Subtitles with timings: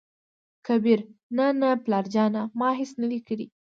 [0.67, 0.99] کبير:
[1.37, 2.41] نه نه نه پلاره جانه!
[2.59, 3.45] ما هېڅ نه دى کړي.